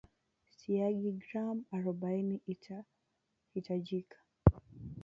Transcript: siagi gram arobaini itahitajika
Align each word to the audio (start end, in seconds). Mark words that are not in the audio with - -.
siagi 0.57 1.11
gram 1.21 1.57
arobaini 1.77 2.35
itahitajika 3.53 4.17